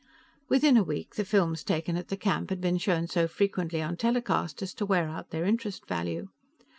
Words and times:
Within 0.49 0.77
a 0.77 0.83
week, 0.83 1.13
the 1.13 1.23
films 1.23 1.63
taken 1.63 1.95
at 1.95 2.07
the 2.07 2.17
camp 2.17 2.49
had 2.49 2.59
been 2.59 2.79
shown 2.79 3.05
so 3.05 3.27
frequently 3.27 3.83
on 3.83 3.97
telecast 3.97 4.63
as 4.63 4.73
to 4.73 4.83
wear 4.87 5.07
out 5.07 5.29
their 5.29 5.45
interest 5.45 5.85
value. 5.87 6.29